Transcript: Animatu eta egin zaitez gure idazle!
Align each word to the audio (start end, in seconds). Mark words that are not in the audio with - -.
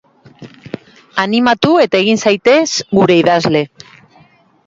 Animatu 1.23 1.73
eta 1.83 2.01
egin 2.05 2.19
zaitez 2.27 2.65
gure 2.99 3.17
idazle! 3.25 3.65